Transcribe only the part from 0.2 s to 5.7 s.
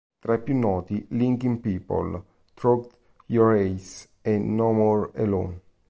i più noti "Linking People", "Through Your Eyes" e "No More Alone".